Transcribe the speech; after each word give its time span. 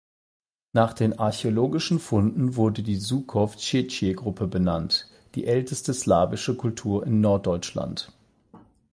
Nach 0.73 0.93
den 0.93 1.19
archäologischen 1.19 1.99
Funden 1.99 2.55
wurde 2.55 2.81
die 2.81 2.95
Sukow-Dziedzice-Gruppe 2.95 4.47
benannt, 4.47 5.07
die 5.35 5.45
älteste 5.45 5.93
slawische 5.93 6.57
Kultur 6.57 7.05
in 7.05 7.21
Norddeutschland. 7.21 8.11